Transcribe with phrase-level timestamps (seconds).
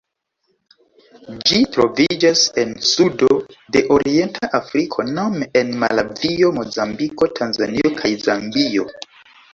[1.49, 3.29] Ĝi troviĝas en sudo
[3.77, 8.89] de orienta Afriko nome en Malavio, Mozambiko, Tanzanio kaj Zambio.